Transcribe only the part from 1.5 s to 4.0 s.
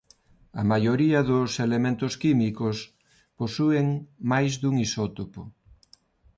elementos químicos posúen